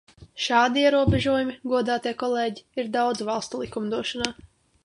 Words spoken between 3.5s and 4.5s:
likumdošanā.